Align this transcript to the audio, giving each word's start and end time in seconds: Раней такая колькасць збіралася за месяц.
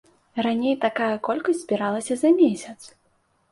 Раней 0.45 0.75
такая 0.85 1.09
колькасць 1.29 1.61
збіралася 1.67 2.13
за 2.25 2.35
месяц. 2.43 2.77